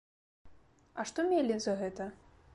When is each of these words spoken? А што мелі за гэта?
А 0.99 1.05
што 1.11 1.27
мелі 1.29 1.61
за 1.69 1.79
гэта? 1.85 2.11